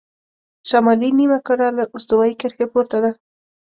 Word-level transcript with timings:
شمالي 0.69 1.09
نیمهکره 1.17 1.67
له 1.77 1.83
استوایي 1.95 2.33
کرښې 2.41 2.65
پورته 2.71 2.97
ده. 3.03 3.11